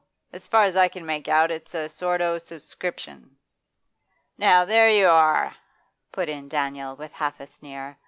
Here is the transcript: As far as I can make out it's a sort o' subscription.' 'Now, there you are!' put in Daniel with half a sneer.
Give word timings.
As 0.33 0.47
far 0.47 0.63
as 0.63 0.75
I 0.75 0.87
can 0.87 1.05
make 1.05 1.27
out 1.27 1.51
it's 1.51 1.75
a 1.75 1.87
sort 1.87 2.21
o' 2.21 2.39
subscription.' 2.39 3.35
'Now, 4.35 4.65
there 4.65 4.89
you 4.89 5.05
are!' 5.07 5.55
put 6.11 6.27
in 6.27 6.49
Daniel 6.49 6.95
with 6.95 7.13
half 7.13 7.39
a 7.39 7.45
sneer. 7.45 7.99